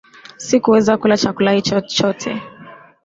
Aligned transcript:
Sikuweza 0.45 0.97
kula 0.97 1.17
chakula 1.17 1.51
hicho 1.51 1.81
chote 1.81 2.41